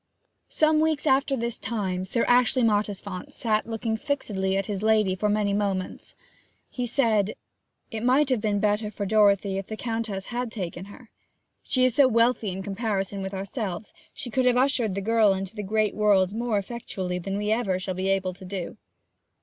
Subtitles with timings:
[0.49, 5.29] Some weeks after this time Sir Ashley Mottisfont sat looking fixedly at his lady for
[5.29, 6.15] many moments.
[6.71, 7.35] He said:
[7.91, 11.11] 'It might have been better for Dorothy if the Countess had taken her.
[11.61, 13.93] She is so wealthy in comparison with ourselves,
[14.25, 17.77] and could have ushered the girl into the great world more effectually than we ever
[17.77, 18.77] shall be able to do.'